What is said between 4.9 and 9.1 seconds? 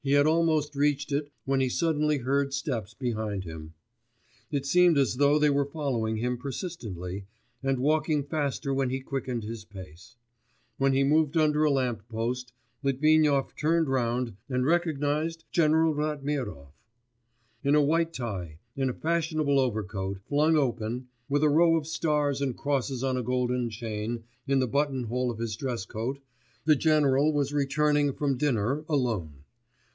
as though they were following him persistently, and walking faster when he